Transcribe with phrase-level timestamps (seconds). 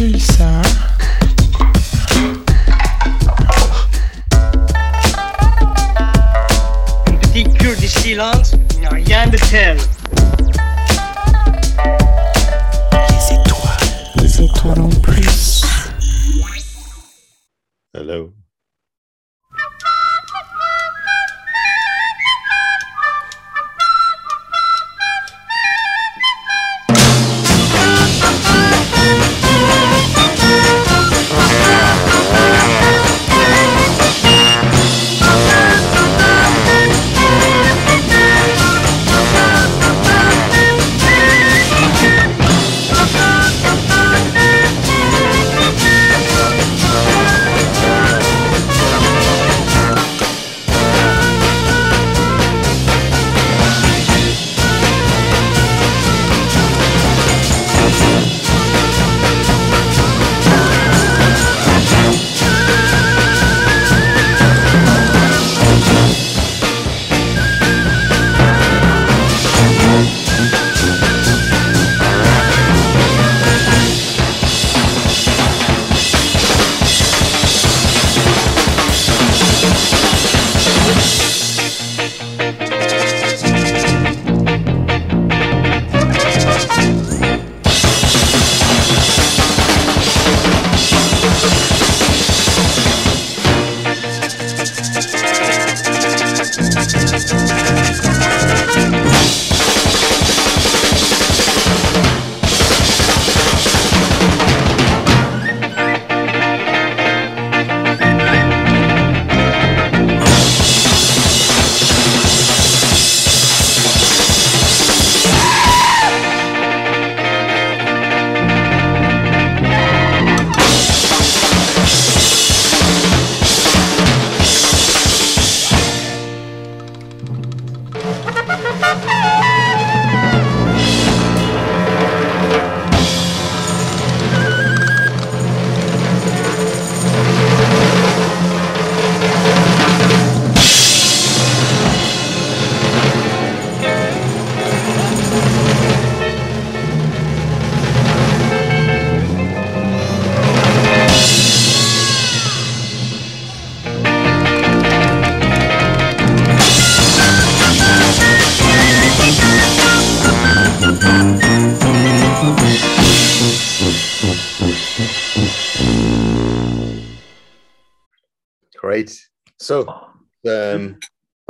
[0.00, 0.18] Oui,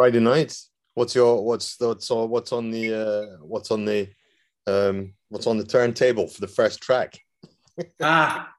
[0.08, 0.58] Friday night.
[0.94, 4.08] What's your what's what's on what's on the uh, what's on the
[4.66, 7.18] um, what's on the turntable for the first track?
[8.00, 8.50] Ah,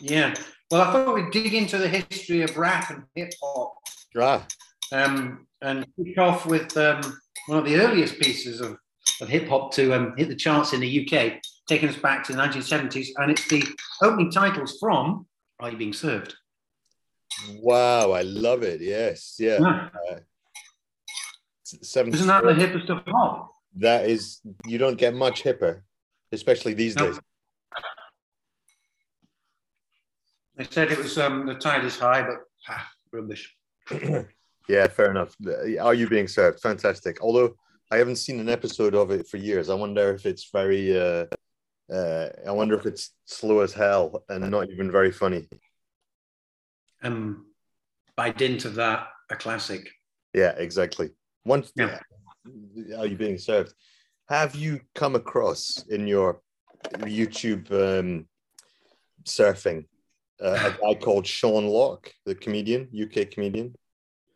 [0.00, 0.34] yeah.
[0.70, 3.76] Well, I thought we'd dig into the history of rap and hip hop
[4.20, 4.44] Ah,
[4.92, 7.00] um, and kick off with um,
[7.46, 8.76] one of the earliest pieces of,
[9.20, 12.32] of hip hop to um, hit the charts in the UK, taking us back to
[12.32, 13.10] the 1970s.
[13.18, 13.62] And it's the
[14.02, 15.26] opening titles from
[15.60, 16.34] Are You Being Served?
[17.60, 18.10] wow!
[18.10, 18.80] I love it.
[18.80, 19.60] Yes, yeah.
[19.60, 19.88] Yeah.
[20.10, 20.18] Uh,
[21.82, 22.12] seven.
[22.12, 23.52] Isn't that the hippest of hop?
[23.76, 24.40] That is.
[24.66, 25.82] You don't get much hipper,
[26.32, 27.18] especially these days.
[30.56, 33.54] They said it was um, the tide is high, but ah, rubbish.
[34.68, 35.36] yeah, fair enough.
[35.80, 36.60] Are you being served?
[36.60, 37.22] Fantastic.
[37.22, 37.54] Although
[37.90, 39.70] I haven't seen an episode of it for years.
[39.70, 40.98] I wonder if it's very.
[40.98, 41.26] Uh,
[41.92, 45.48] uh, I wonder if it's slow as hell and not even very funny.
[47.02, 47.46] Um,
[48.14, 49.88] by dint of that, a classic.
[50.34, 51.10] Yeah, exactly.
[51.48, 51.98] Once Yeah.
[52.98, 53.72] are you being served?
[54.28, 56.42] Have you come across in your
[56.98, 58.28] YouTube um,
[59.24, 59.86] surfing
[60.42, 63.74] uh, a guy called Sean Lock, the comedian, UK comedian?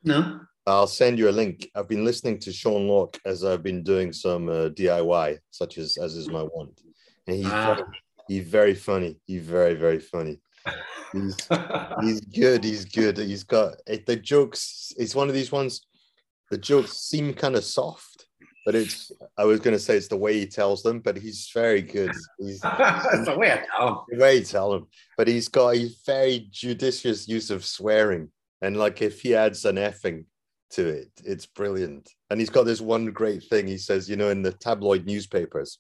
[0.03, 0.41] No?
[0.67, 1.69] I'll send you a link.
[1.75, 5.99] I've been listening to Sean Lock as I've been doing some uh, DIY, such as
[5.99, 6.81] as is my want,
[7.27, 7.75] and he's Ah.
[7.75, 7.87] very,
[8.29, 9.19] he's very funny.
[9.27, 10.41] He's very very funny.
[11.13, 11.37] He's
[12.01, 12.65] he's good.
[12.65, 13.19] He's good.
[13.19, 14.93] He's got it, the jokes.
[14.97, 15.85] It's one of these ones.
[16.53, 18.27] The jokes seem kind of soft,
[18.67, 19.11] but it's.
[19.39, 22.13] I was going to say it's the way he tells them, but he's very good.
[22.39, 26.49] He's the way I tell the way he tell them, but he's got a very
[26.51, 28.29] judicious use of swearing,
[28.61, 30.27] and like if he adds an effing
[30.73, 32.11] to it, it's brilliant.
[32.29, 33.67] And he's got this one great thing.
[33.67, 35.79] He says, you know, in the tabloid newspapers,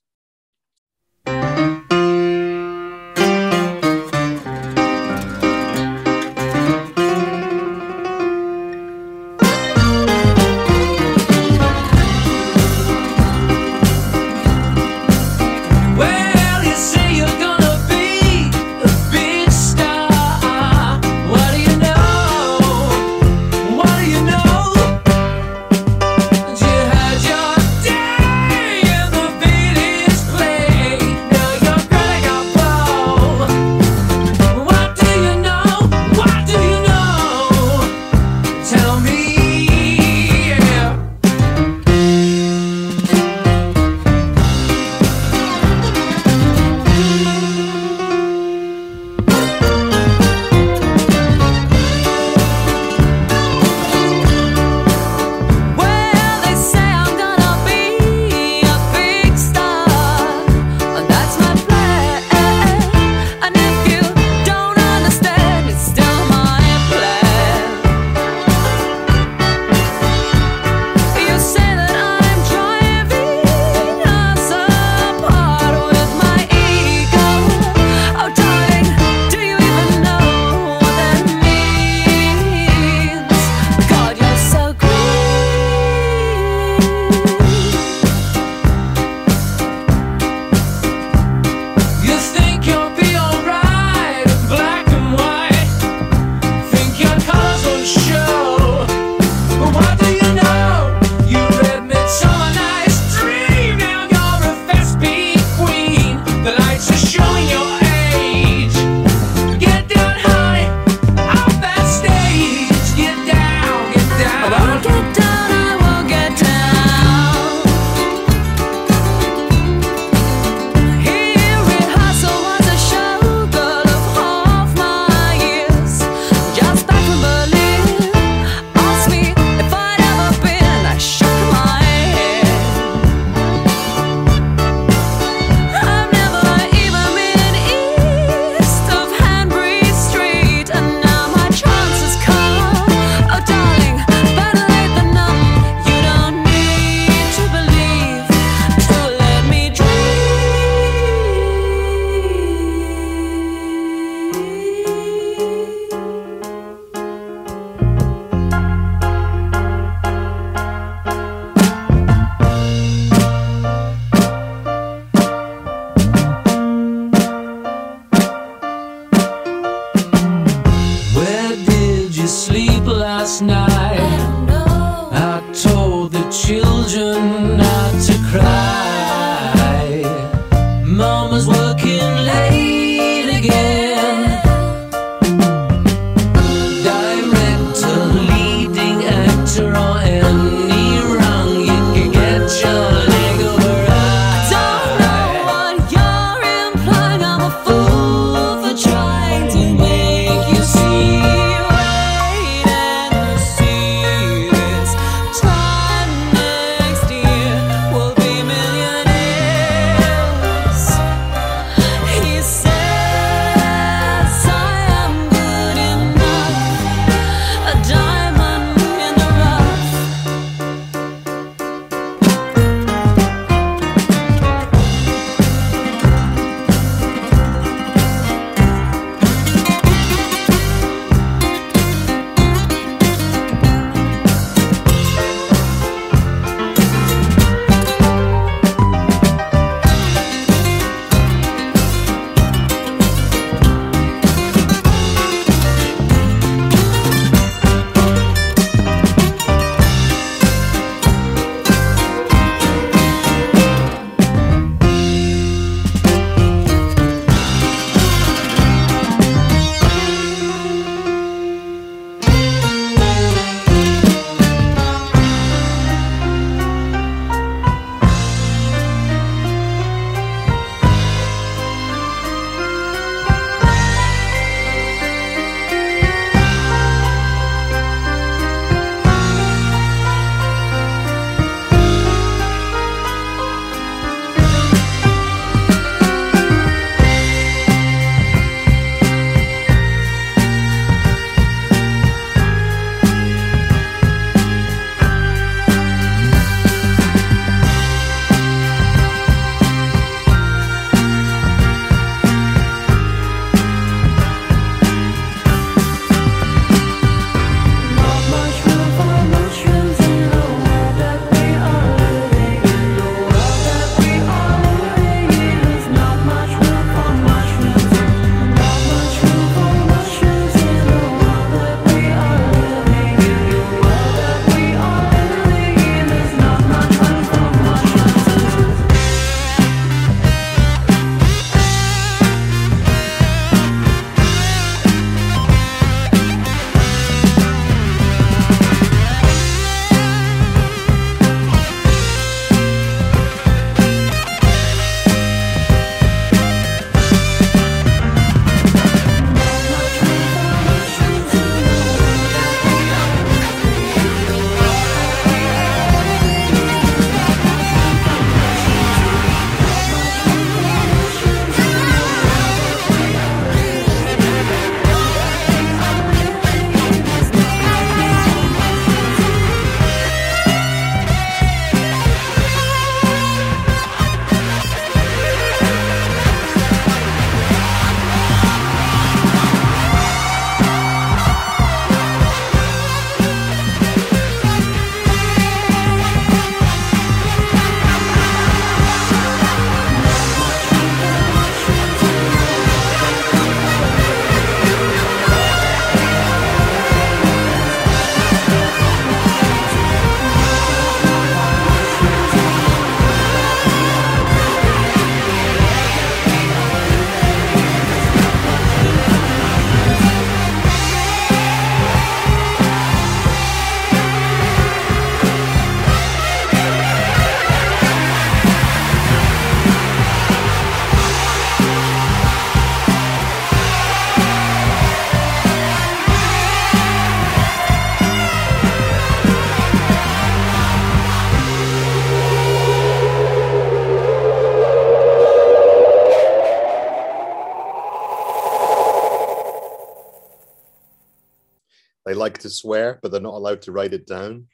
[442.42, 444.46] to swear, but they're not allowed to write it down.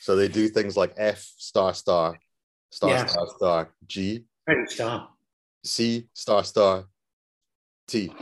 [0.00, 2.18] So they do things like F star star
[2.70, 3.06] star Yeah.
[3.06, 4.24] star star G
[4.66, 5.08] star.
[5.64, 6.86] C star star
[7.86, 8.12] T.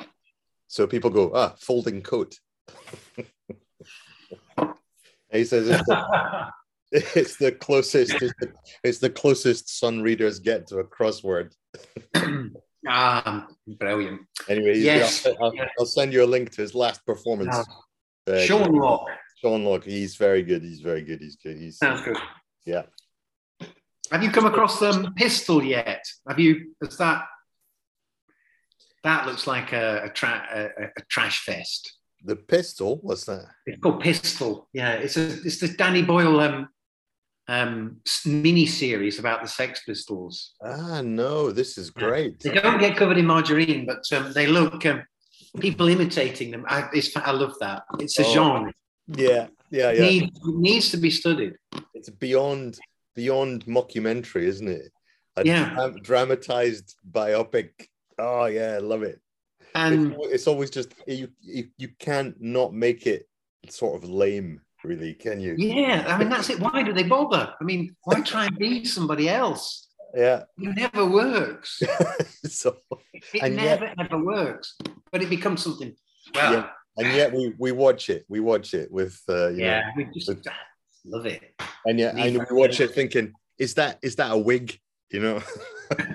[0.68, 2.38] So people go, ah, folding coat.
[5.32, 6.50] He says it's the,
[7.20, 11.52] it's the closest it's the, it's the closest Sun readers get to a crossword.
[12.88, 14.22] ah, brilliant.
[14.48, 15.24] Anyway, Yes.
[15.26, 17.54] I'll, I'll- I'll send you a link to his last performance.
[17.56, 17.64] Ah.
[18.30, 19.06] Uh, Sean Lock.
[19.36, 20.62] Sean Lock, he's very good.
[20.62, 21.20] He's very good.
[21.20, 21.56] He's good.
[21.56, 22.16] He's Sounds good.
[22.64, 22.82] yeah.
[24.10, 26.04] Have you come across um, Pistol yet?
[26.28, 26.74] Have you?
[26.82, 27.24] Is that?
[29.02, 31.96] that looks like a, a, tra- a, a trash fest.
[32.24, 33.46] The pistol, what's that?
[33.66, 34.68] It's called Pistol.
[34.74, 36.68] Yeah, it's a it's the Danny Boyle um,
[37.48, 37.96] um,
[38.26, 40.52] mini series about the Sex Pistols.
[40.62, 42.40] Ah, no, this is great.
[42.40, 45.02] They don't get covered in margarine, but um, they look um,
[45.58, 46.64] people imitating them.
[46.68, 47.82] I, it's, I love that.
[47.98, 48.72] It's a Oh, genre.
[49.08, 50.08] Yeah, yeah, It yeah.
[50.08, 51.54] needs, it needs to be studied.
[51.94, 52.78] It's beyond
[53.16, 54.92] beyond mockumentary, isn't it?
[55.36, 55.70] A Yeah.
[55.74, 57.70] dram- dramatized biopic.
[58.18, 59.20] Oh yeah, I love it.
[59.74, 63.28] And it's, it's always just you, you you can't not make it
[63.68, 65.54] sort of lame, really, can you?
[65.58, 66.60] yeah, I mean that's it.
[66.60, 67.52] Why do they bother?
[67.60, 69.88] I mean, why try and be somebody else?
[70.14, 70.42] Yeah.
[70.58, 71.82] It never works.
[72.44, 72.76] so
[73.34, 74.76] It And yet- never ever works.
[75.12, 75.94] But it becomes something.
[76.34, 76.66] Well, Yeah.
[76.96, 78.24] and yet we we watch it.
[78.28, 80.52] We watch it with uh, you yeah, know, we just ah,
[81.04, 81.42] love it.
[81.86, 84.78] and yet and we watch it thinking, is that is that a wig?
[85.10, 85.42] You know?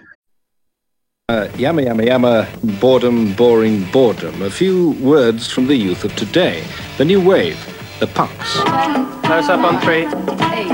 [1.28, 2.48] Uh, yammer, yammer, yammer,
[2.80, 4.44] boredom, boring, boredom.
[4.44, 6.64] A few words from the youth of today.
[7.00, 7.58] The new wave,
[8.00, 8.54] the punks.
[9.26, 10.06] Close up on three.
[10.06, 10.70] eight,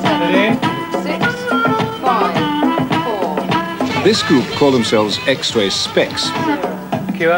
[0.00, 0.75] seven, six,
[4.06, 6.30] This group call themselves X-Ray Spex.
[7.16, 7.28] Cue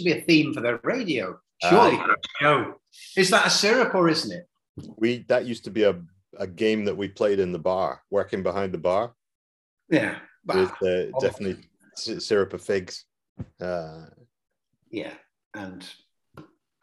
[0.00, 1.38] should be a theme for the radio.
[1.62, 2.14] Surely, Ah.
[2.40, 2.80] Joe.
[3.16, 4.46] Is that a syrup or isn't it?
[4.96, 6.00] we that used to be a,
[6.38, 9.12] a game that we played in the bar, working behind the bar.
[9.90, 10.18] Yeah.
[10.46, 11.62] With uh, definitely
[11.94, 13.04] syrup of figs.
[13.60, 14.06] Uh,
[14.90, 15.12] yeah,
[15.54, 15.86] and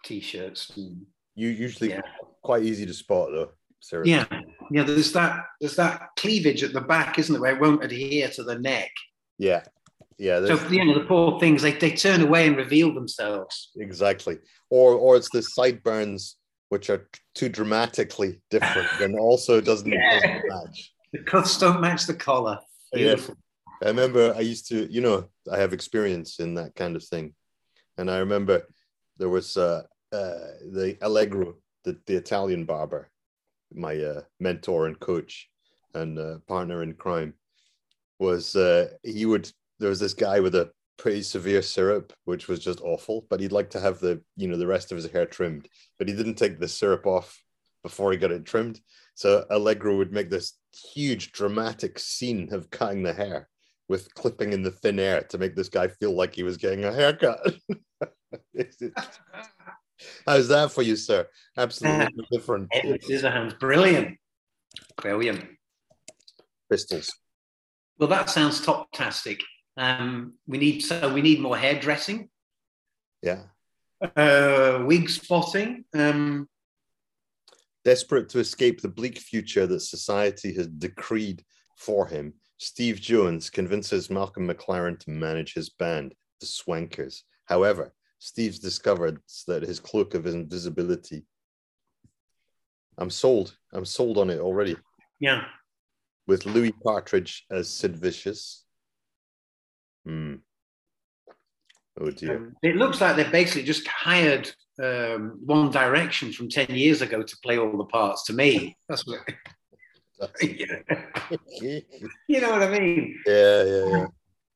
[0.06, 0.72] t-shirts.
[0.78, 1.06] And,
[1.36, 2.02] you usually Yeah.
[2.44, 3.52] quite easy to spot though.
[3.80, 4.08] Syrup.
[4.08, 4.26] yeah,
[4.72, 4.84] yeah.
[4.84, 5.46] There's that.
[5.60, 8.92] There's that cleavage at the back, isn't it, where it won't adhere to the neck.
[9.40, 9.64] yeah,
[10.18, 10.46] yeah.
[10.46, 13.72] So you know the poor things, they, they turn away and reveal themselves.
[13.78, 14.40] exactly.
[14.70, 16.38] Or or it's the sideburns
[16.70, 20.20] which are too dramatically different and also doesn't, Yeah.
[20.20, 20.94] doesn't match.
[21.14, 22.60] The cuffs don't match the collar.
[22.94, 23.16] Yeah.
[23.82, 27.36] I remember I used to, you know, I have experience in that kind of thing.
[27.98, 28.64] And I remember
[29.18, 30.40] there was uh, uh,
[30.72, 33.10] the Allegro, the, the Italian barber,
[33.74, 35.50] my uh, mentor and coach
[35.94, 37.34] and uh, partner in crime,
[38.20, 42.60] was uh, he would, there was this guy with a pretty severe syrup, which was
[42.60, 45.26] just awful, but he'd like to have the, you know, the rest of his hair
[45.26, 47.42] trimmed, but he didn't take the syrup off
[47.84, 48.82] before he got it trimmed.
[49.16, 50.58] So Allegro would make this
[50.94, 53.48] huge dramatic scene of cutting the hair
[53.90, 56.84] with clipping in the thin air to make this guy feel like he was getting
[56.84, 57.40] a haircut.
[60.26, 61.28] How's that for you, sir?
[61.58, 62.68] Absolutely different.
[62.74, 64.18] Edward Scissorhands, brilliant,
[65.02, 65.46] brilliant.
[66.70, 67.12] Pistols.
[67.98, 69.42] Well, that sounds top-tastic.
[69.78, 72.30] Um, we need so we need more hairdressing,
[73.22, 73.44] Yeah.
[74.02, 75.86] uh, wig spotting.
[75.94, 76.50] Um,
[77.86, 81.44] Desperate to escape the bleak future that society has decreed
[81.78, 87.22] for him, Steve Jones convinces Malcolm McLaren to manage his band, the Swankers.
[87.46, 91.24] However, Steve's discovered that his cloak of invisibility.
[92.98, 93.56] I'm sold.
[93.72, 94.76] I'm sold on it already.
[95.20, 95.46] yeah,
[96.26, 98.66] With Louis Partridge as Sid Vicious.
[100.08, 100.36] Hmm.
[102.00, 102.38] Oh dear.
[102.38, 104.50] Um, it looks like they basically just hired
[104.82, 108.24] um, One Direction from ten years ago to play all the parts.
[108.26, 109.20] To me, that's what.
[110.42, 110.80] yeah.
[112.28, 113.20] You know what I mean?
[113.26, 113.86] yeah, yeah,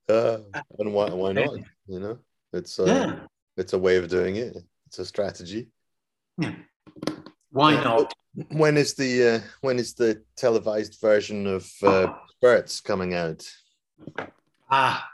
[0.09, 0.15] yeah.
[0.15, 0.39] Uh,
[0.79, 1.55] and why, why not?
[1.87, 2.19] You know,
[2.53, 3.19] it's uh, Yeah.
[3.57, 4.57] it's a way of doing it.
[4.87, 5.69] It's a strategy.
[6.37, 6.55] Yeah.
[7.51, 7.83] Why Yeah.
[7.83, 8.13] not?
[8.49, 13.47] When is the uh, when is the televised version of uh, Spirits coming out?
[14.69, 15.07] Ah,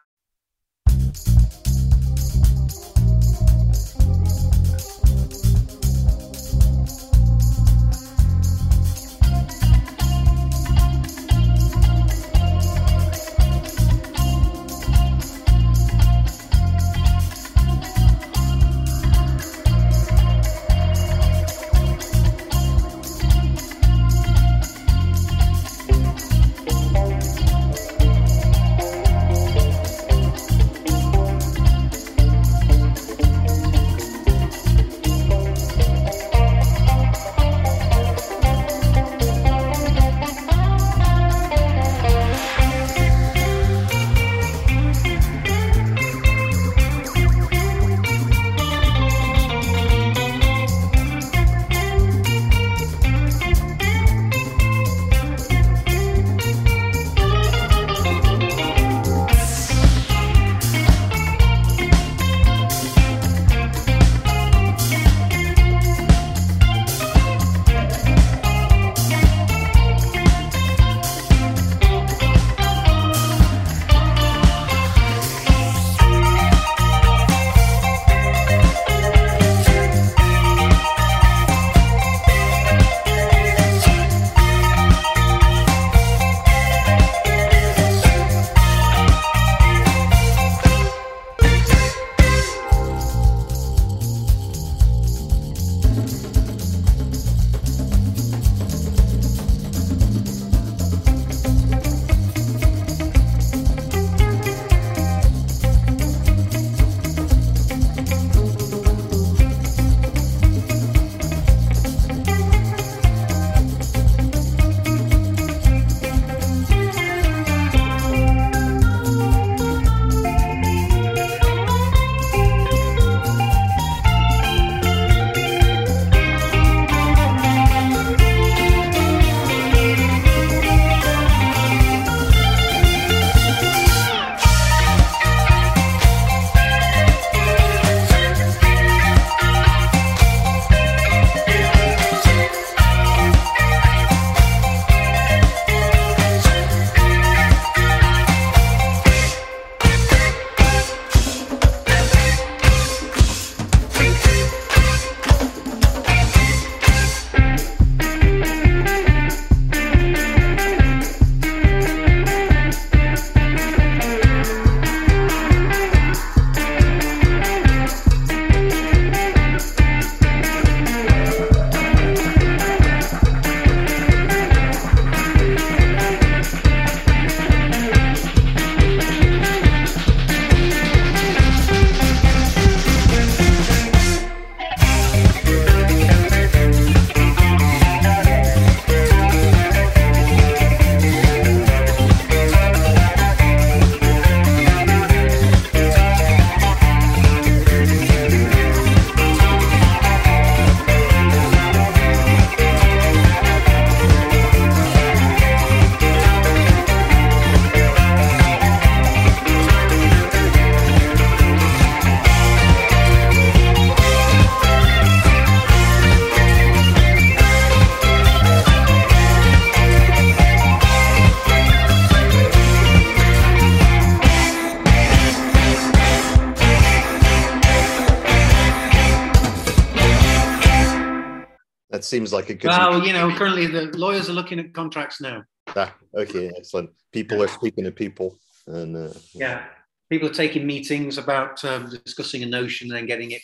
[232.08, 232.70] seems like a good.
[232.70, 235.44] Well, you know, currently the lawyers are looking at contracts now.
[235.76, 236.90] Ah, okay, excellent.
[237.12, 239.66] People are speaking to people, and uh, Yeah,
[240.10, 243.42] people are taking meetings about um, discussing a notion and getting it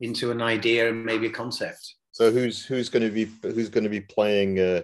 [0.00, 1.94] into an idea and maybe a concept.
[2.12, 4.82] So who's who's going to be who's going to be playing uh,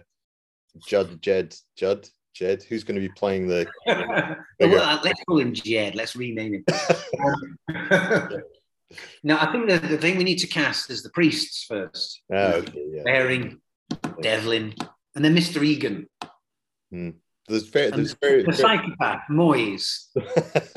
[0.86, 2.62] Judd Jed Judd Jed?
[2.62, 3.66] Who's going to be playing the?
[4.60, 5.94] well, let's call him Jed.
[5.94, 6.64] Let's rename him.
[9.22, 12.22] No, I think the, the thing we need to cast is the priests first.
[12.32, 13.02] Ah, okay, yeah.
[13.04, 13.60] Bearing,
[14.22, 14.74] Devlin,
[15.14, 15.64] and then Mr.
[15.64, 16.08] Egan.
[17.48, 20.06] There's very, there's very, the psychopath, Moyes.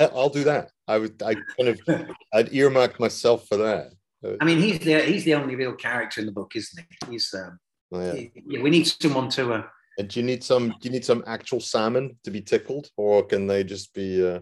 [0.00, 0.70] I'll do that.
[0.86, 1.22] I would.
[1.22, 1.80] I kind of.
[2.32, 3.92] I'd earmark myself for that.
[4.40, 7.12] I mean, he's the he's the only real character in the book, isn't he?
[7.12, 7.58] He's um,
[7.92, 8.12] Oh, yeah.
[8.14, 9.62] he- yeah, we need someone to uh,
[9.98, 10.68] And do you need some?
[10.68, 14.40] Do you need some actual salmon to be tickled, or can they just be uh,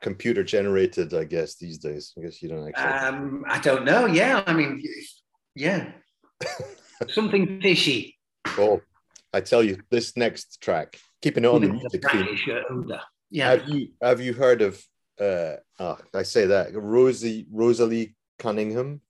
[0.00, 1.14] computer generated?
[1.14, 2.12] I guess these days.
[2.18, 2.84] I guess you don't actually.
[3.18, 4.06] um I don't know.
[4.06, 4.82] Yeah, I mean,
[5.54, 5.92] yeah,
[7.08, 8.16] something fishy.
[8.58, 8.80] oh,
[9.32, 12.22] I tell you, this next track, keeping it on the music the theme.
[12.22, 13.00] brackish odor.
[13.30, 14.82] Yeah, Have you have you heard of?
[15.20, 19.00] Uh, oh, I say that Rosie Rosalie Cunningham.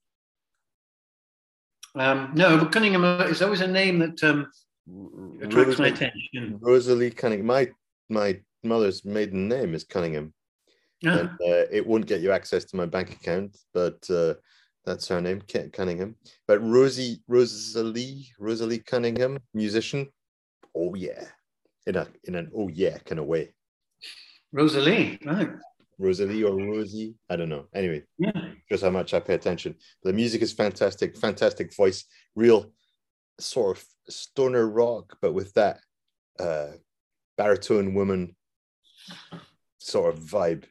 [1.94, 4.51] um, no, but Cunningham is always a name that um,
[5.42, 6.59] attracts my Rosalie, attention.
[6.61, 7.46] Rosalie Cunningham.
[7.46, 7.68] My
[8.09, 10.33] my mother's maiden name is Cunningham.
[11.06, 14.34] Ah, and uh, it won't get you access to my bank account, but uh,
[14.84, 16.16] that's her name, Kate Cunningham.
[16.46, 20.08] But Rosie, Rosalie, Rosalie Cunningham, musician.
[20.74, 21.24] Oh yeah,
[21.87, 23.54] in a in an oh yeah kind of way.
[24.52, 25.50] Rosalie, right?
[25.98, 27.66] Rosalie or Rosie, I don't know.
[27.74, 29.74] Anyway, Yeah, just how much I pay attention.
[30.04, 32.72] The music is fantastic, fantastic voice, real
[33.40, 35.80] sort of stoner rock, but with that
[36.38, 36.72] uh,
[37.37, 38.37] baritone woman
[39.78, 40.64] sort of vibe.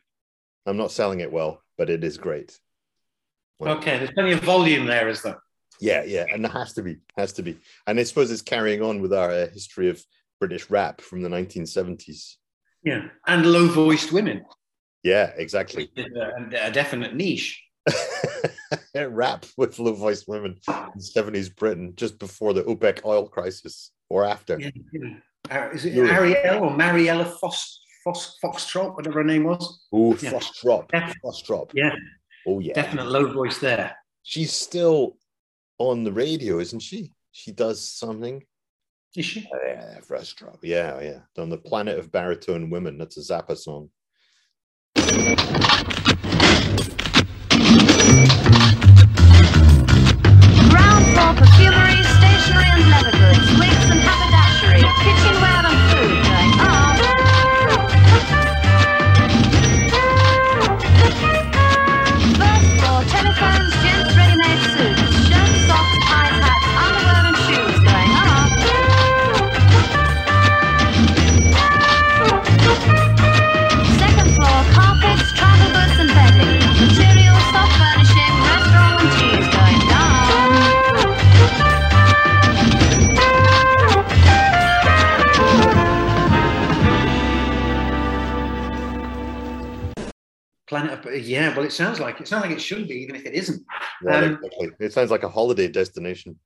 [0.68, 2.60] I'm not selling it well, but it is great.
[3.60, 3.98] Well, okay.
[3.98, 5.40] There's plenty of volume there, is there?
[5.80, 7.58] Yeah, yeah, and it has to be, has to be.
[7.86, 10.04] And I suppose it's carrying on with our uh, history of
[10.40, 12.36] British rap from the 1970s.
[12.84, 14.46] Yeah, and low-voiced women,
[15.04, 15.92] Yeah, exactly.
[15.98, 17.64] a, a definite niche.
[18.96, 24.26] rap with low voiced women in 70s Britain, just before the OPEC oil crisis or
[24.26, 24.60] after.
[24.60, 25.10] Yeah, yeah.
[25.50, 25.98] Uh, is it?
[25.98, 29.82] Ariel or Mariella Fox, Fox, Foxtrot, whatever her name was?
[29.92, 30.32] Oh, Yeah.
[30.32, 31.72] Frostrup, Def- Frostrup.
[31.74, 31.94] Yeah,
[32.48, 32.74] Oh, yeah.
[32.74, 33.98] definite low voice there.
[34.24, 35.18] She's still
[35.78, 37.12] on the radio, isn't she?
[37.34, 38.44] She does something.
[39.16, 39.42] Is she?
[39.66, 40.60] Yeah, Frostrup.
[40.62, 41.20] Yeah, yeah.
[41.38, 42.98] On the planet of baritone women.
[42.98, 43.90] That's a Zappa song.
[49.68, 55.57] Ground floor perfumery, stationery and leather goods, wigs and haberdashery, kitchenware
[90.68, 93.26] Planet of, yeah, well, it sounds like it sounds like it should be, even if
[93.26, 93.64] it isn't.
[94.04, 94.70] Right, Um, exactly.
[94.80, 96.38] It sounds like a holiday destination.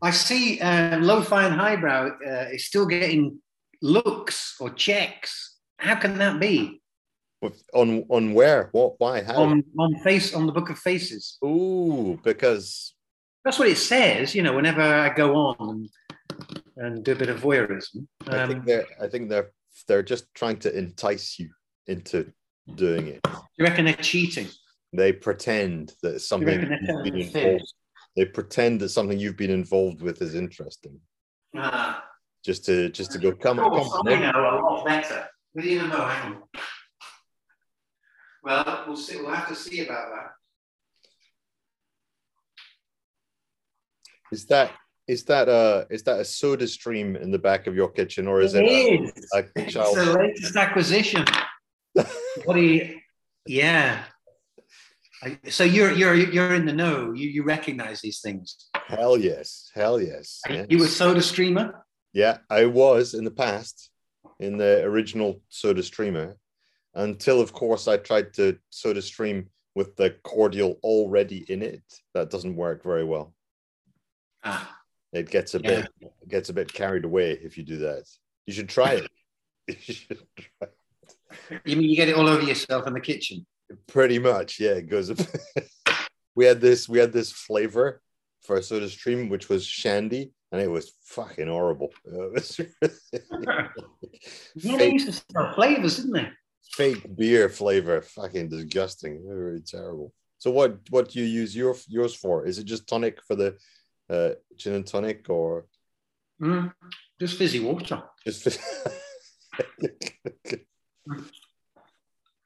[0.00, 3.40] I see uh, lo-fi and highbrow uh, is still getting
[3.82, 5.56] looks or checks.
[5.78, 6.80] How can that be
[7.72, 8.68] On on where?
[8.72, 8.94] What?
[8.98, 9.22] Why?
[9.22, 9.42] How?
[9.42, 11.36] on on face on the Book of Faces?
[11.44, 12.94] Ooh, because
[13.44, 14.34] That's what it says.
[14.34, 18.06] You know, whenever I go on and, and do a bit of voyeurism.
[18.26, 19.50] I think Um, they're I think they're
[19.86, 21.50] they're just trying to entice you
[21.86, 22.32] into
[22.74, 23.20] doing it.
[23.56, 24.48] you reckon they're cheating?
[24.92, 27.72] They pretend that something you've been involved.
[28.16, 30.98] They pretend that something you've been involved with is interesting,
[31.54, 32.04] Ah,
[32.44, 33.72] just to just to go come of come.
[33.74, 35.28] course, I know a lot better.
[35.54, 36.04] We didn't know.
[36.04, 36.42] Hang on.
[38.42, 39.16] Well, we'll see.
[39.20, 40.30] We'll have to see about that.
[44.32, 44.72] Is that
[45.06, 48.40] is that a is that a soda stream in the back of your kitchen, or
[48.40, 49.30] is it, It is.
[49.34, 51.24] a, a It's the latest acquisition.
[52.44, 52.98] What do you?
[53.46, 54.04] Yeah.
[55.22, 57.12] I- So you're you're you're in the know.
[57.12, 58.68] You you recognize these things.
[58.86, 60.40] Hell yes, hell yes.
[60.48, 60.66] Yes.
[60.70, 61.84] You were Soda Streamer?
[62.12, 63.90] Yeah, I was in the past
[64.40, 66.36] in the original Soda Streamer
[66.94, 71.82] until, of course, I tried to Soda Stream with the cordial already in it.
[72.14, 73.34] That doesn't work very well.
[74.44, 74.74] Ah,
[75.12, 75.86] It gets a Yeah.
[76.00, 78.04] bit gets a bit carried away if you do that.
[78.46, 79.10] You should try it.
[79.68, 80.77] you should try it.
[81.64, 83.46] You mean you get it all over yourself in the kitchen?
[83.86, 84.72] Pretty much, yeah.
[84.72, 85.12] It goes.
[86.34, 88.00] we had this we had this flavor
[88.42, 91.90] for a soda stream, which was shandy, and it was fucking horrible.
[92.06, 92.60] Uh, was
[94.64, 96.28] Yeah, they fake, used to sell flavors, didn't they?
[96.72, 100.12] fake beer flavor, fucking disgusting, very terrible.
[100.38, 102.46] So what what do you use your yours for?
[102.46, 103.56] Is it just tonic for the
[104.10, 105.66] uh, gin and tonic, or
[106.40, 106.72] Mm,
[107.18, 108.02] just fizzy water.
[108.24, 108.46] just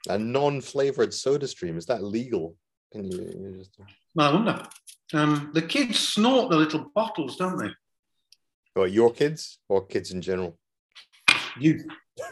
[0.09, 1.79] a non-flavored soda stream?
[1.79, 2.57] Is that legal?
[2.93, 3.79] Can you, you just
[4.15, 4.67] Well, I wonder.
[5.15, 7.71] Um, the kids snort the little bottles, don't they?
[8.75, 10.59] what your kids or kids in general?
[11.59, 11.85] Youth,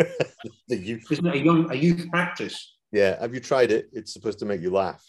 [0.69, 1.05] the youth.
[1.11, 2.77] isn't it a young a youth practice?
[2.93, 3.91] Yeah, have you tried it?
[3.93, 5.05] It's supposed to make you laugh.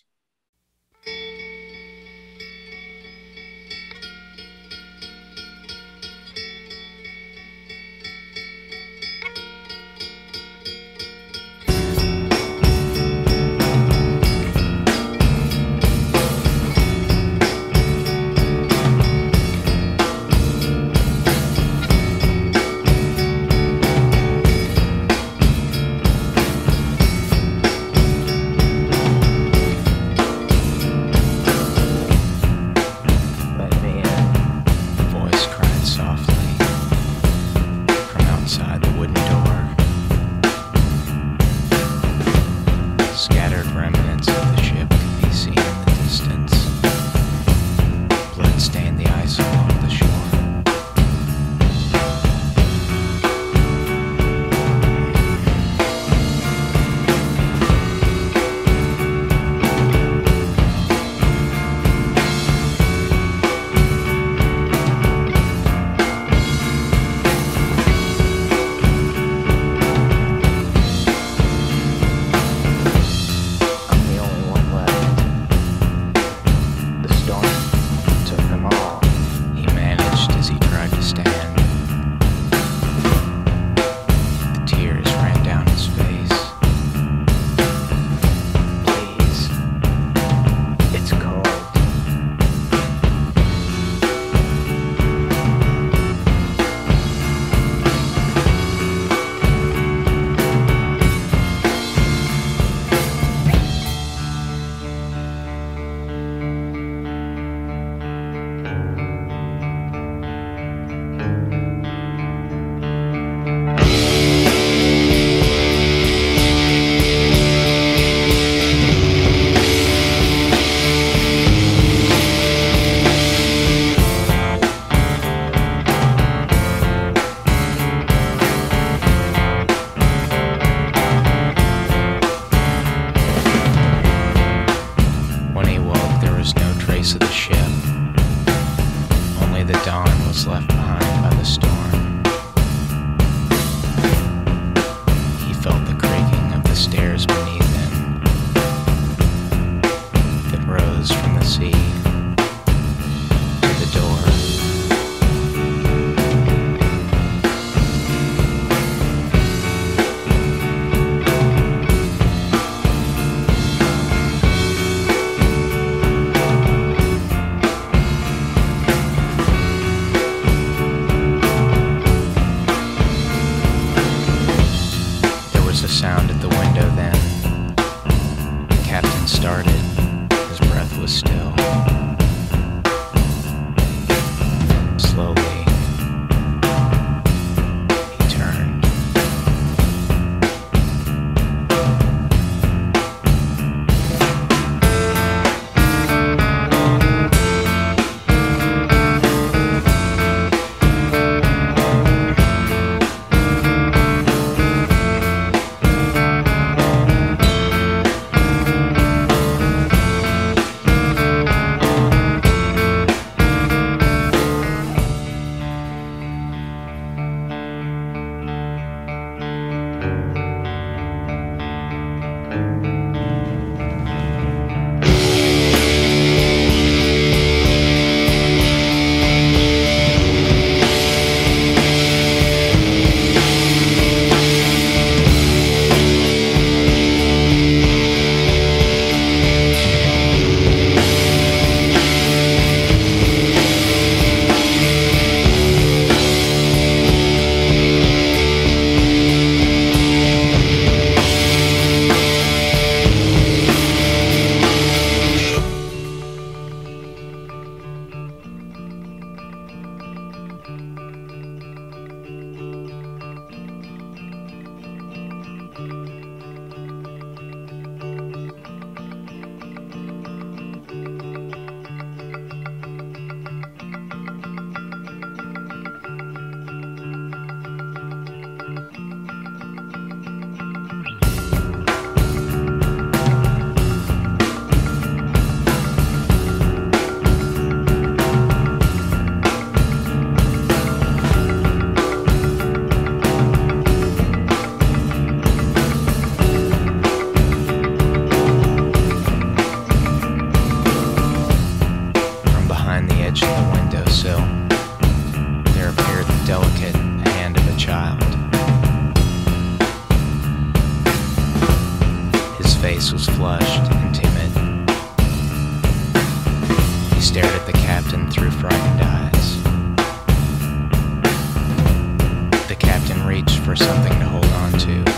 [323.72, 325.12] For something to hold on to.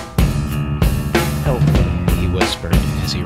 [1.42, 3.24] Help me, he whispered as he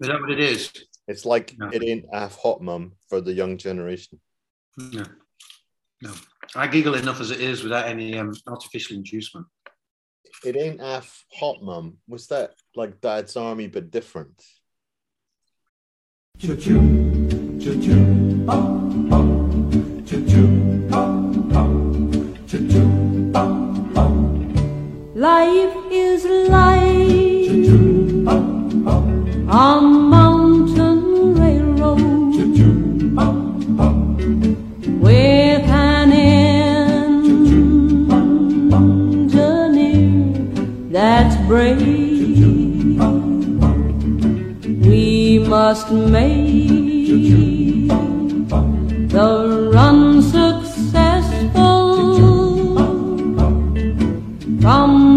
[0.00, 0.72] Is that what it is?
[1.06, 1.68] it's like No.
[1.68, 4.20] it ain't half hot mum for the young generation.
[4.76, 5.04] No.
[6.02, 6.12] No.
[6.54, 9.46] I giggle enough as it is without any um, artificial inducement.
[10.44, 11.98] It ain't half hot mum.
[12.08, 14.42] Was that like Dad's Army but different?
[25.16, 26.73] Life is like
[29.48, 32.34] a mountain railroad
[35.00, 36.94] with an engineer
[40.90, 41.80] that's brave.
[44.86, 47.88] We must make
[49.08, 50.74] the run successful
[54.60, 55.13] from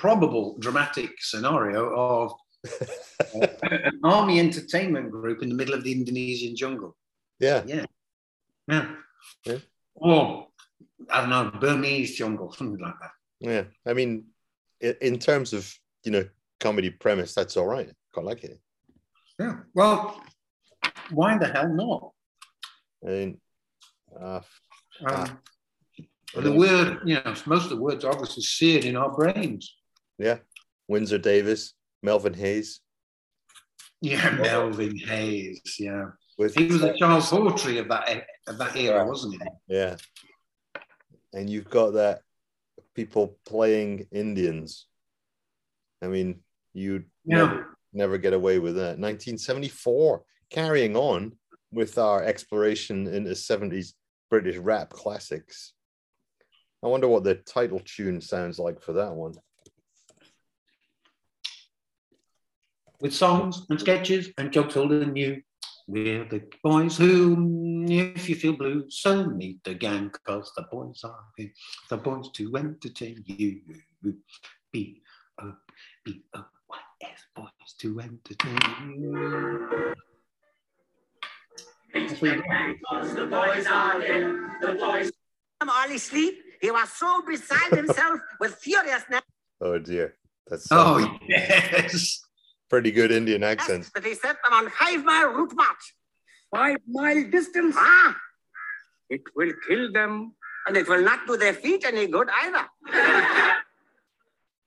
[0.00, 2.32] very probable dramatic scenario of
[3.34, 6.96] uh, an army entertainment group in the middle of the Indonesian jungle.
[7.38, 7.62] Yeah.
[7.66, 7.86] Yeah.
[8.68, 8.94] Yeah.
[9.46, 9.58] Yeah.
[9.94, 10.48] Or
[11.10, 13.10] I don't know, Burmese jungle, something like that.
[13.40, 13.64] Yeah.
[13.86, 14.26] I mean,
[14.80, 15.72] in terms of
[16.04, 16.28] you know
[16.58, 17.90] comedy premise, that's all right.
[18.12, 18.60] Quite like it.
[19.38, 19.56] Yeah.
[19.74, 20.22] Well,
[21.10, 22.12] why the hell not?
[23.02, 23.40] I mean,
[24.20, 24.40] uh,
[25.06, 25.38] Um,
[26.36, 29.79] and the word, you know, most of the words are obviously seared in our brains.
[30.20, 30.38] Yeah.
[30.86, 32.80] Windsor Davies, Melvin Hayes.
[34.02, 35.60] Yeah, Melvin Hayes.
[35.78, 36.06] Yeah,
[36.38, 39.48] With he was the Charles Hawtrey of that of that era, wasn't he?
[39.74, 39.96] Yeah.
[41.32, 42.20] And you've got that
[42.94, 44.86] people playing Indians.
[46.02, 46.40] I mean,
[46.74, 47.36] you Yeah.
[47.38, 48.98] never, never get away with that.
[48.98, 51.38] 1974, carrying on
[51.72, 53.94] with our exploration into 70s
[54.28, 55.72] British rap classics.
[56.82, 59.34] I wonder what the title tune sounds like for that one.
[63.00, 65.40] With songs and sketches and jokes old and new.
[65.86, 71.00] We're the boys who, if you feel blue, so meet the gang, cause the boys
[71.02, 71.50] are here.
[71.88, 73.60] The boys to entertain you.
[74.72, 75.02] B
[75.42, 75.52] O
[76.04, 79.94] B O Y S boys to entertain you.
[81.92, 82.38] That's what.
[83.16, 84.50] The boys are here.
[84.60, 85.10] The boys.
[85.60, 86.34] I'm all asleep.
[86.60, 89.22] He was so beside himself with furiousness
[89.60, 90.16] Oh dear.
[90.46, 92.22] That's Oh yes.
[92.70, 93.90] Pretty good Indian accent.
[93.94, 95.84] that he set them on five mile route march.
[96.54, 97.74] Five mile distance?
[97.78, 98.16] Ah!
[99.10, 100.34] It will kill them.
[100.66, 102.66] And it will not do their feet any good either.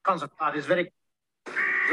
[0.04, 0.92] Concert part is very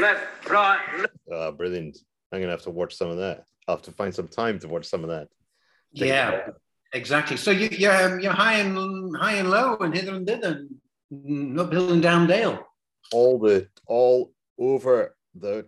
[0.01, 1.13] left, right, left.
[1.31, 1.97] Ah, brilliant.
[2.31, 3.45] I'm gonna have to watch some of that.
[3.67, 5.27] I'll have to find some time to watch some of that.
[5.95, 6.47] Take Yeah,
[6.93, 7.37] exactly.
[7.37, 10.65] So you, you're, um, you're high and high and low and hither and thither,
[11.11, 12.65] and uphill and down dale.
[13.13, 15.65] all the all over the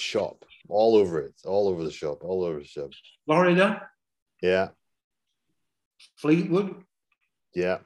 [0.00, 2.90] shop, all over it, all over the shop, all over the shop.
[3.26, 3.88] Florida,
[4.42, 4.68] Yeah,
[6.16, 6.82] Fleetwood.
[7.54, 7.78] yeah.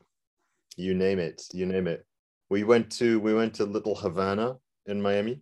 [0.76, 2.04] You name it, you name it.
[2.50, 4.56] We went to we went to Little Havana
[4.86, 5.40] in Miami,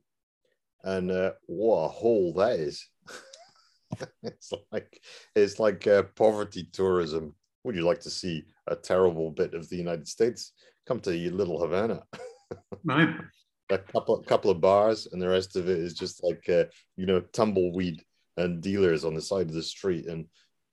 [0.84, 2.86] and uh, what a hole that is!
[4.22, 5.00] it's like
[5.34, 7.34] it's like uh, poverty tourism.
[7.64, 10.52] Would you like to see a terrible bit of the United States?
[10.86, 12.02] Come to Little Havana.
[12.84, 13.08] Right.
[13.72, 16.64] A couple couple of bars and the rest of it is just like uh,
[16.96, 18.02] you know tumbleweed
[18.36, 20.26] and dealers on the side of the street and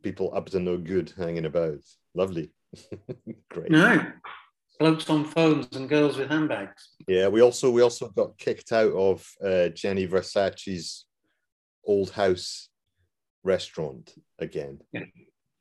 [0.04, 1.80] people up to no good hanging about
[2.16, 2.52] lovely
[3.50, 4.12] great No.
[4.80, 6.90] Blokes on phones and girls with handbags.
[7.08, 11.06] yeah we also we also got kicked out of uh, Gianni Versace's
[11.86, 12.70] old house
[13.44, 15.06] restaurant again Yeah.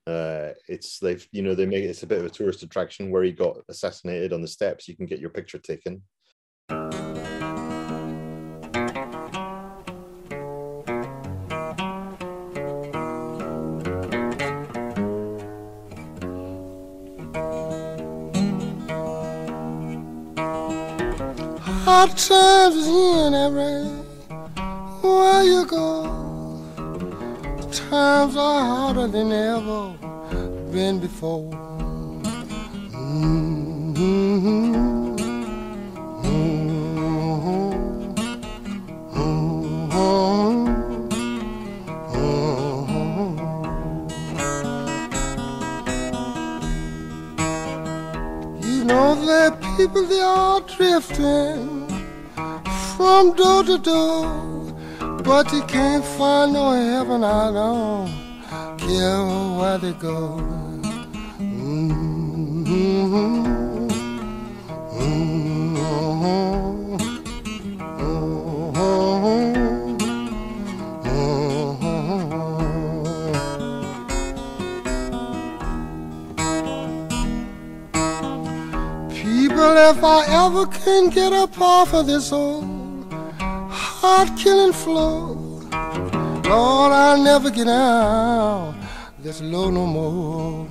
[0.07, 3.23] uh, it's they've you know they make it's a bit of a tourist attraction where
[3.23, 6.03] he got assassinated on the steps you can get your picture taken
[22.09, 23.85] Hard times is in every
[25.03, 26.05] where you go.
[27.71, 29.93] Times are harder than ever
[30.73, 31.51] been before.
[48.63, 51.68] You know are people they are drifting
[52.99, 54.27] from door to door,
[55.23, 57.23] but you can't find no heaven.
[57.23, 58.09] I don't
[58.77, 59.23] care
[59.57, 60.21] where they go.
[79.23, 82.78] People, if I ever can get up off of this old
[84.09, 85.35] heart killing flow.
[86.51, 88.75] Lord, I'll never get out
[89.23, 90.65] this low no more.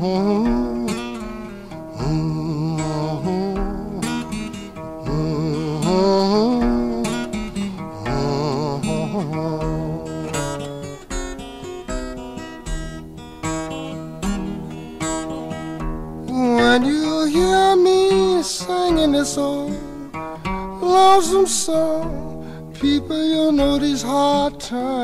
[0.00, 0.67] When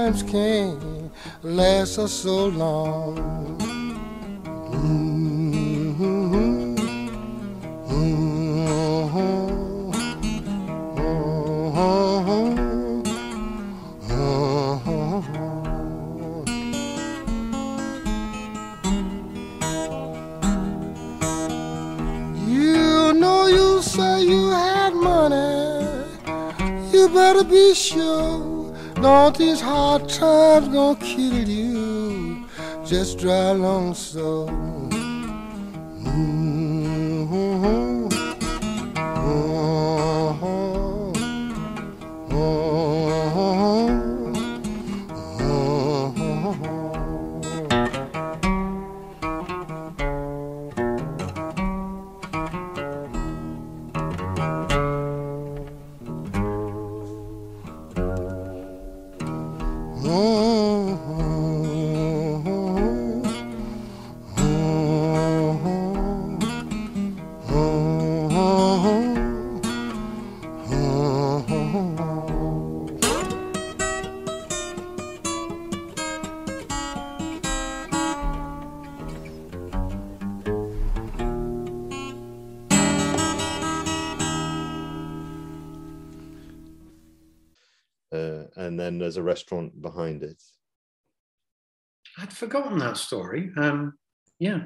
[0.05, 1.11] times can't
[1.43, 3.44] last us so long.
[33.25, 34.47] Slow.
[36.05, 36.45] Mhm.
[60.07, 61.24] Uh,
[89.15, 90.43] there's a restaurant behind it.
[92.19, 93.51] I'd forgotten that story.
[93.57, 93.95] Um,
[94.39, 94.63] yeah.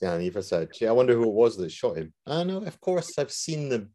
[0.00, 2.12] Yeah, and Eva said, "Gee, I wonder who it was that shot him.
[2.26, 3.88] I know, of course, I've seen the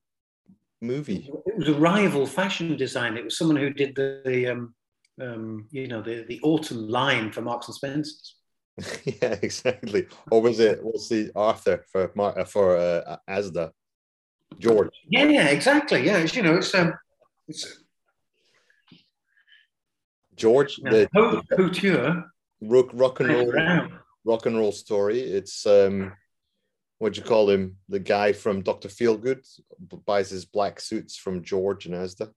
[0.82, 1.30] movie.
[1.46, 3.18] It was a rival fashion design.
[3.18, 4.76] It was someone who did the, the um,
[5.22, 8.36] um, you know, the, the autumn line for Marks and Spencer's.
[9.06, 10.08] yeah, exactly.
[10.30, 10.80] Or was it?
[10.84, 13.72] What's the Arthur for Mar- uh, for uh, Asda?
[14.60, 14.94] George.
[15.10, 16.06] Yeah, yeah, exactly.
[16.06, 16.94] Yeah, it's, you know, it's um,
[17.48, 17.85] it's
[20.36, 22.24] George, you know, the couture.
[22.62, 23.88] rock, rock and roll,
[24.26, 25.20] rock and roll story.
[25.20, 26.14] It's um,
[27.00, 27.78] what do you call him?
[27.90, 29.46] The guy from Doctor Feelgood
[30.06, 32.32] buys his black suits from George and Asda.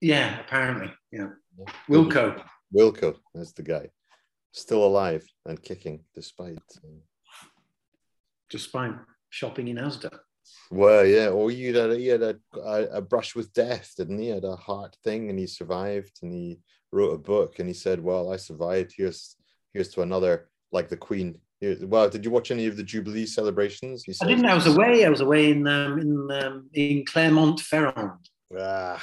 [0.00, 0.92] Yeah, apparently.
[1.10, 1.30] Yeah,
[1.88, 2.42] Wilko.
[2.76, 3.88] Wilko, that's the guy,
[4.52, 6.58] still alive and kicking despite.
[6.84, 7.00] uh,
[8.50, 8.94] Despite
[9.30, 10.10] shopping in Asda.
[10.70, 11.28] Well, yeah.
[11.28, 14.26] Or he had a, he had a, a, a brush with death, didn't he?
[14.26, 16.18] He had a heart thing, and he survived.
[16.22, 16.60] And he
[16.92, 18.94] wrote a book, and he said, "Well, I survived.
[18.96, 19.36] Here's
[19.72, 23.26] here's to another like the Queen." Here, well, did you watch any of the Jubilee
[23.26, 24.04] celebrations?
[24.04, 24.46] He I didn't.
[24.46, 25.04] I was away.
[25.04, 28.28] I was away in um, in um, in Clermont-Ferrand,
[28.58, 29.02] Ah,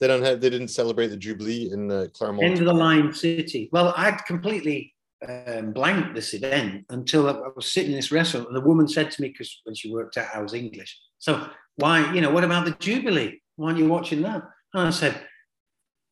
[0.00, 0.40] they don't have.
[0.40, 2.44] They didn't celebrate the Jubilee in uh, Claremont.
[2.44, 3.68] end of the line city.
[3.72, 4.94] Well, I'd completely
[5.28, 8.88] um, blanked this event until I I was sitting in this restaurant, and the woman
[8.88, 10.98] said to me because when she worked out I was English.
[11.18, 13.40] So why, you know, what about the Jubilee?
[13.56, 14.42] Why aren't you watching that?
[14.74, 15.20] And I said,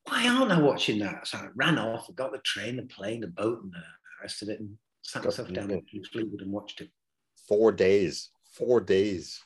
[0.05, 1.26] why aren't I watching that?
[1.26, 3.82] So I ran off, I got the train, the plane, the boat, and the
[4.22, 6.90] rest of it, and sat myself down in Fleetwood and watched it.
[7.48, 8.30] Four days.
[8.52, 9.40] Four days.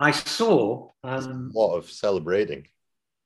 [0.00, 2.66] I saw um, A lot of celebrating.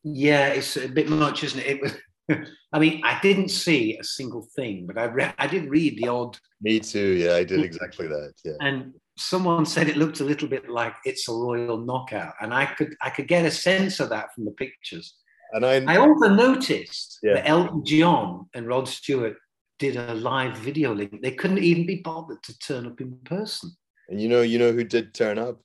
[0.02, 1.66] Yeah, it's a bit much, isn't it?
[1.66, 1.94] It was.
[2.72, 5.34] I mean, I didn't see a single thing, but I read.
[5.38, 7.14] I did read the odd, Me too.
[7.14, 8.32] Yeah, I did exactly that.
[8.44, 8.52] Yeah.
[8.60, 12.66] and someone said it looked a little bit like it's a royal knockout, and I
[12.66, 15.14] could I could get a sense of that from the pictures.
[15.52, 17.34] And I, I also noticed Yeah.
[17.34, 19.36] that Elton John and Rod Stewart
[19.78, 21.20] did a live video link.
[21.22, 23.70] They couldn't even be bothered to turn up in person.
[24.08, 25.60] and you know, you know who did turn up?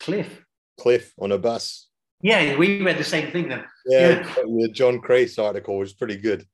[0.00, 0.44] Cliff.
[0.80, 1.88] Cliff on a bus.
[2.22, 3.64] Yeah, we read the same thing then.
[3.86, 6.46] Yeah, the John Crace article was pretty good.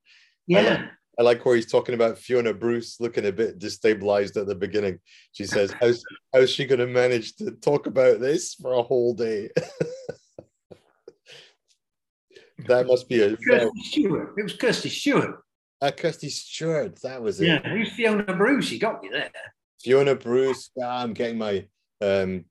[0.47, 0.61] Yeah.
[0.61, 0.81] I like,
[1.19, 4.99] I like where he's talking about Fiona Bruce looking a bit destabilized at the beginning.
[5.33, 6.03] She says, "How's
[6.33, 9.51] how's she going to manage to talk about this for a whole day?"
[12.67, 14.35] that must be a Kirsty Stewart.
[14.37, 15.43] It was Kirsty Stewart.
[15.81, 17.01] uh, Kirsty Stewart.
[17.03, 17.47] That was it.
[17.47, 18.71] Yeah, who's Fiona Bruce?
[18.71, 19.31] You got me there.
[19.81, 20.71] Fiona Bruce.
[20.83, 21.67] ah, I'm getting my
[22.01, 22.45] um.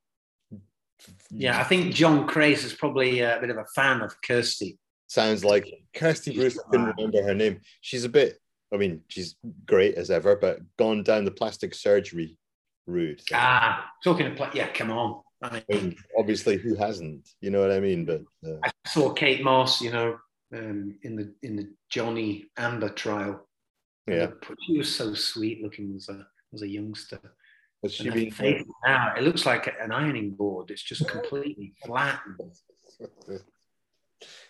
[1.30, 4.78] Yeah, I think John Crace is probably a bit of a fan of Kirsty.
[5.08, 6.58] Sounds like Kirsty Bruce.
[6.58, 7.62] I couldn't remember her name.
[7.82, 8.40] She's a bit.
[8.74, 9.36] I mean, she's
[9.66, 12.38] great as ever, but gone down the plastic surgery
[12.88, 13.22] route.
[13.34, 15.22] Ah, talking of pla- yeah, come on.
[15.42, 17.30] I, mean, obviously, who hasn't?
[17.42, 18.06] You know what I mean?
[18.06, 20.18] But uh, I saw Kate Moss, you know,
[20.54, 23.48] um, in the in the Johnny Amber trial.
[24.08, 24.28] yeah,
[24.66, 27.20] She was so sweet looking as a as a youngster.
[27.84, 30.72] has she face now it looks like an ironing board.
[30.72, 32.40] It's just completely flattened.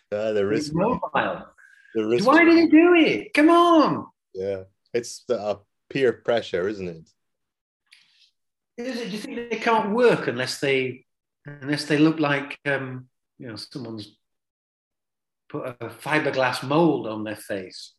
[0.10, 0.74] Uh, there It's is.
[0.74, 1.46] mobile.
[1.94, 2.26] There is.
[2.26, 3.34] Why did he do it?
[3.34, 4.08] Come on.
[4.34, 4.64] Yeah,
[4.94, 5.56] it's the uh,
[5.90, 7.10] peer pressure, isn't it?
[8.78, 11.04] Is it, do you think they can't work unless they
[11.46, 13.08] unless they look like um,
[13.40, 14.16] you know someone's
[15.50, 17.94] put a fiberglass mold on their face?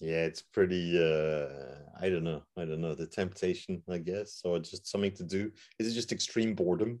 [0.00, 0.98] Yeah, it's pretty.
[0.98, 1.48] uh
[2.00, 2.42] I don't know.
[2.58, 2.94] I don't know.
[2.94, 5.50] The temptation, I guess, or just something to do.
[5.78, 6.98] Is it just extreme boredom?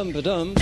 [0.00, 0.54] Boredom, boredom.
[0.54, 0.59] Ba-dum,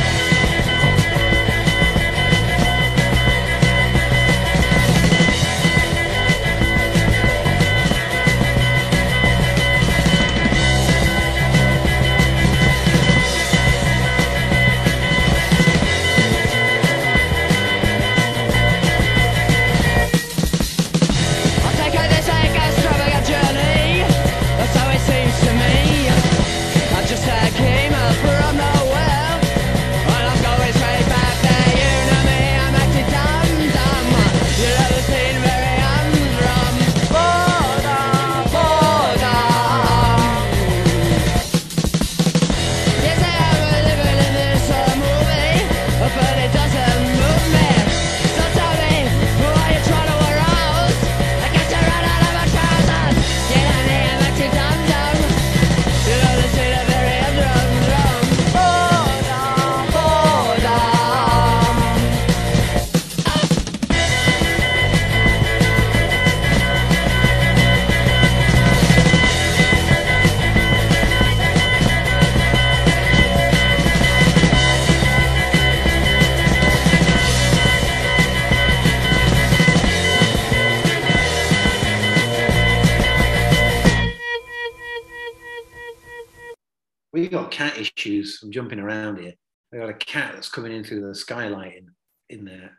[91.08, 91.88] the skylight in,
[92.28, 92.70] in the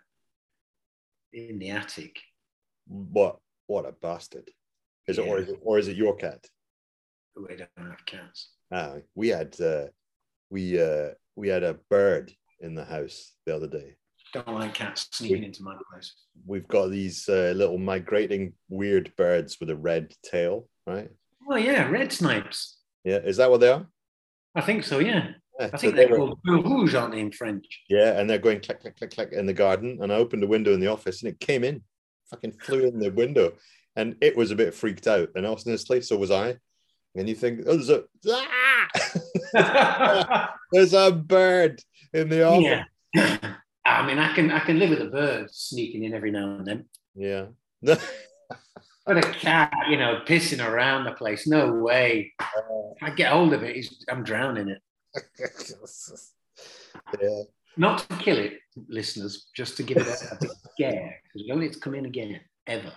[1.33, 2.19] in the attic.
[2.87, 4.49] What what a bastard.
[5.07, 6.45] Is it or is it or is it your cat?
[7.35, 8.49] We don't have cats.
[8.71, 9.87] Ah, we had uh
[10.49, 13.95] we uh we had a bird in the house the other day.
[14.33, 16.13] Don't like cats sneaking into my place.
[16.45, 21.09] We've got these uh, little migrating weird birds with a red tail, right?
[21.49, 22.77] Oh yeah, red snipes.
[23.03, 23.87] Yeah, is that what they are?
[24.53, 24.99] I think so.
[24.99, 27.65] Yeah, Yeah, I think they they're called blue rouge, aren't they in French?
[27.89, 29.99] Yeah, and they're going clack, clack, clack, clack in the garden.
[30.01, 31.83] And I opened the window in the office and it came in,
[32.29, 33.53] fucking flew in the window.
[33.95, 35.29] And it was a bit freaked out.
[35.35, 36.57] And honestly, so was I.
[37.15, 38.03] And you think, oh, there's a
[39.55, 40.55] ah!
[40.71, 41.81] there's a bird
[42.13, 42.85] in the office.
[43.13, 43.37] Yeah.
[43.85, 46.65] I mean, I can I can live with a bird sneaking in every now and
[46.65, 46.85] then.
[47.15, 47.47] Yeah.
[49.09, 52.31] But a cat, you know, pissing around the place, no way.
[52.39, 54.83] If I get hold of it, I'm drowning it.
[57.21, 57.43] Yeah.
[57.77, 61.59] Not to kill it, listeners, just to give it a, a scare, because we don't
[61.59, 62.91] need to come in again, ever.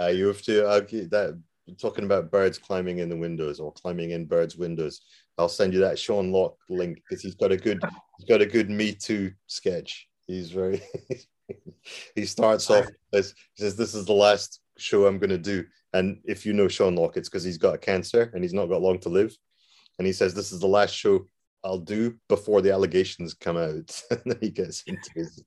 [0.00, 1.40] Uh, you have to argue that
[1.80, 5.00] talking about birds climbing in the windows or climbing in birds' windows.
[5.38, 7.80] I'll send you that Sean Lock link because he's got a good
[8.18, 10.08] he's got a good Me Too sketch.
[10.26, 10.82] He's very
[12.14, 15.64] he starts off as he says, This is the last show I'm gonna do.
[15.92, 18.66] And if you know Sean Lock, it's because he's got a cancer and he's not
[18.66, 19.34] got long to live.
[19.98, 21.26] And he says, This is the last show
[21.64, 24.02] I'll do before the allegations come out.
[24.10, 25.42] and then he gets into his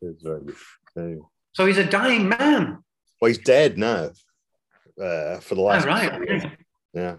[0.00, 0.56] it's very good.
[0.96, 1.22] Anyway.
[1.54, 2.78] So he's a dying man.
[3.20, 4.10] Well, he's dead now.
[5.00, 6.12] Uh, for the Oh, last right.
[6.12, 6.56] okay.
[6.92, 7.16] yeah,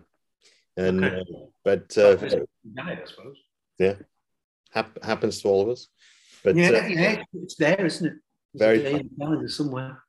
[0.75, 1.15] and Okay.
[1.21, 3.37] uh, but uh, died, I suppose.
[3.77, 3.95] yeah,
[4.71, 5.87] hap- happens to all of us.
[6.43, 8.13] But yeah, uh, yeah, it's there, isn't it?
[8.53, 10.03] There's Very a day in the calendar somewhere.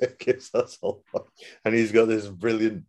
[0.00, 1.04] it gives us all,
[1.66, 2.84] and he's got this brilliant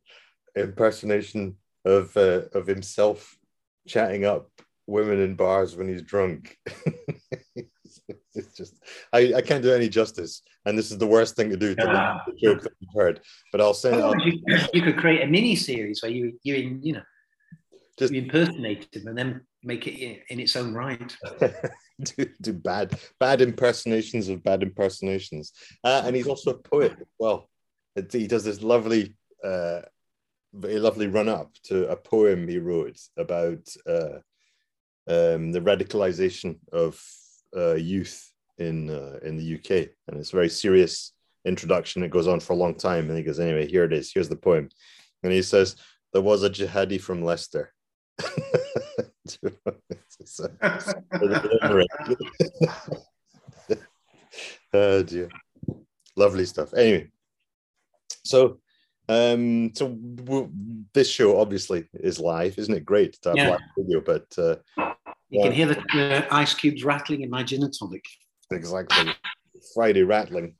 [0.55, 3.37] impersonation of uh, of himself
[3.87, 4.49] chatting up
[4.87, 6.57] women in bars when he's drunk.
[7.55, 8.75] it's just
[9.13, 11.83] I, I can't do any justice, and this is the worst thing to do to
[11.83, 12.17] Yeah.
[12.27, 13.21] the joke that you've heard.
[13.51, 14.41] But I'll say you,
[14.73, 17.03] you could create a mini series where you you you know
[17.97, 21.15] Just- you impersonate him and then make it in, in its own right.
[22.03, 27.07] do, do bad bad impersonations of bad impersonations uh, and he's also a poet as
[27.17, 27.49] well
[28.11, 29.79] he does this lovely uh
[30.55, 34.19] very lovely run up to a poem he wrote about uh
[35.07, 37.01] um the radicalization of
[37.55, 41.13] uh youth in uh, in the uk and it's a very serious
[41.45, 42.03] introduction.
[42.03, 44.11] It goes on for a long time, and he goes, "Anyway, here it is.
[44.13, 44.69] Here's the poem."
[45.23, 45.75] And he says,
[46.11, 47.73] "There was a jihadi from Leicester."
[54.73, 55.29] Oh dear,
[56.17, 56.73] lovely stuff.
[56.73, 57.09] Anyway,
[58.25, 58.59] so
[59.09, 60.49] um, so w-
[60.93, 62.85] this show obviously is live, isn't it?
[62.85, 63.49] Great to have Yeah.
[63.49, 64.55] live video, but uh,
[65.29, 68.03] You can hear the uh, ice cubes rattling in my gin and tonic.
[68.51, 69.13] exactly
[69.73, 70.55] Friday rattling.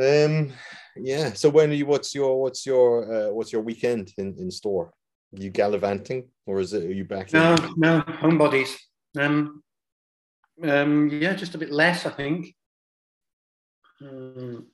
[0.00, 0.52] Um,
[0.96, 1.32] yeah.
[1.32, 1.86] So when are you?
[1.86, 4.92] What's your what's your uh, what's your weekend in in store?
[5.36, 7.32] Are you gallivanting, or is it are you back?
[7.34, 8.76] in- No, no, homebodies.
[9.18, 9.62] Um,
[10.62, 12.54] um, yeah, just a bit less, I think.
[14.00, 14.66] Um,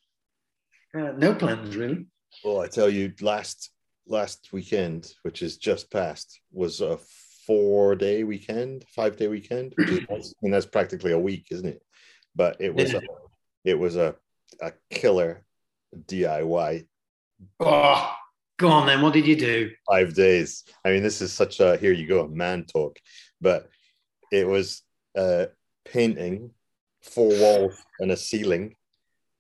[0.95, 2.07] uh, no plans really.
[2.43, 3.71] Well, I tell you, last
[4.07, 6.99] last weekend, which is just past, was a
[7.47, 9.75] four day weekend, five day weekend.
[9.77, 11.83] Which is, I mean, that's practically a week, isn't it?
[12.35, 13.01] But it was a,
[13.65, 14.17] it was a
[14.61, 15.45] a killer
[16.07, 16.87] DIY
[17.61, 18.13] Oh,
[18.59, 19.03] go on then.
[19.03, 19.71] What did you do?
[19.89, 20.65] five days.
[20.85, 22.99] I mean, this is such a here you go, man talk.
[23.41, 23.69] But
[24.31, 24.83] it was
[25.17, 25.47] uh
[25.85, 26.51] painting
[27.03, 28.77] four walls and a ceiling,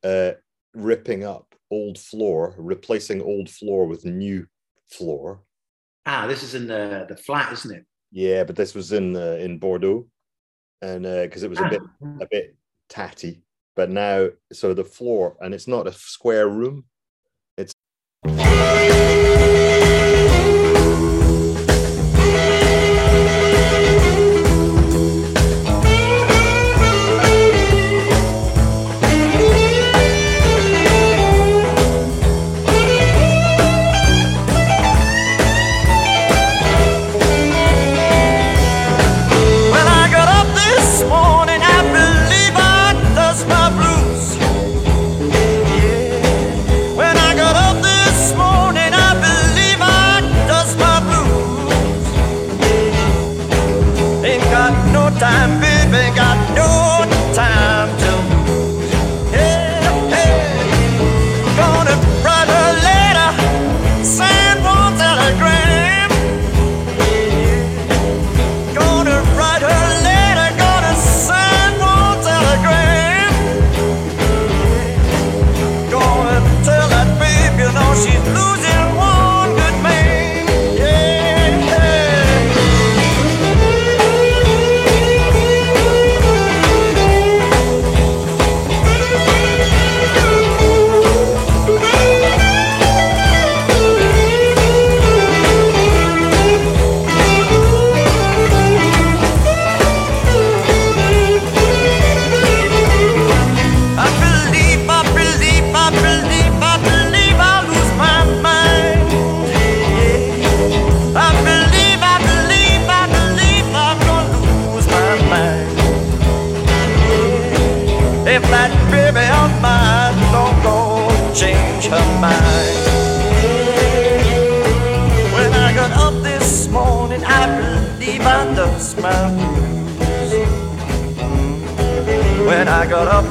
[0.02, 0.32] uh
[0.74, 4.46] ripping up old floor, replacing old floor with new
[4.88, 5.42] floor.
[6.06, 7.84] Ah, this is in the the flat, isn't it?
[8.10, 10.06] Yeah, but this was in uh, in Bordeaux,
[10.80, 11.82] and because it was a bit
[12.20, 12.56] a bit
[12.88, 13.42] tatty.
[13.76, 16.84] But now, so the floor, and it's not a square room.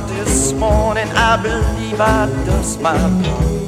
[0.08, 3.64] This morning, I believe I dust my blues.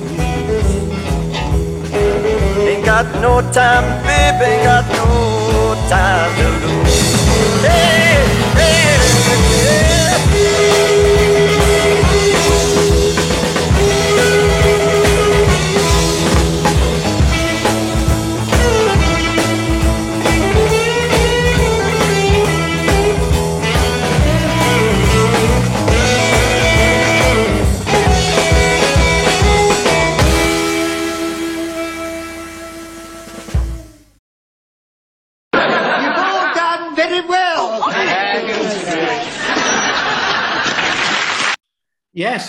[2.67, 7.63] Ain't got no time, baby, ain't got no time to lose.
[7.63, 9.94] Hey, hey, You've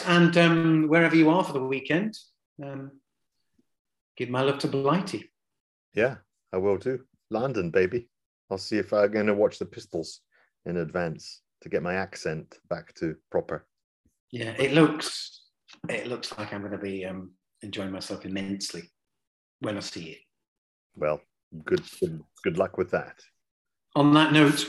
[0.07, 2.17] and um, wherever you are for the weekend,
[2.63, 2.93] um,
[4.17, 5.31] give my love to Blighty.
[5.95, 6.17] yeah,
[6.53, 7.01] I will too.
[7.31, 8.09] London, baby.
[8.51, 10.21] I'll see if I'm going to watch the Pistols
[10.65, 13.67] in advance to get my accent back to proper.
[14.31, 15.43] Yeah, it looks
[15.89, 17.33] it looks like I'm going to be um,
[17.63, 18.83] enjoying myself immensely
[19.61, 20.19] when I see it.
[20.95, 21.21] Well,
[21.65, 23.19] good, good, good luck with that.
[23.97, 24.67] On that note,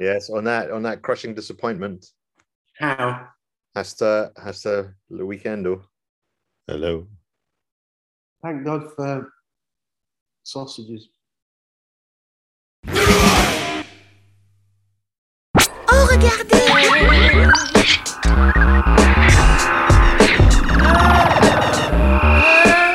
[0.00, 2.04] Yes, on that, on that crushing disappointment.
[2.78, 3.28] how
[3.76, 5.82] Hasta, hasta el weekendo.
[6.68, 7.08] Hello.
[8.40, 9.32] Thank God for
[10.44, 11.08] sausages.
[15.88, 16.54] Oh, regardez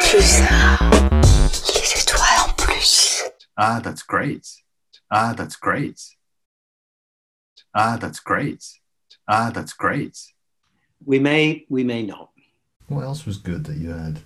[0.02, 0.80] Tout ça,
[1.76, 3.24] les étoiles en plus.
[3.58, 4.48] Ah, that's great.
[5.12, 6.00] Ah, that's great.
[7.76, 8.64] Ah, that's great.
[9.28, 10.16] Ah, that's great.
[11.06, 12.30] We may, we may not.
[12.88, 14.22] What else was good that you had?